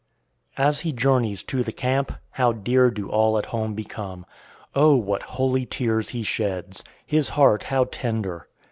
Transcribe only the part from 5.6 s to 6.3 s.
tears he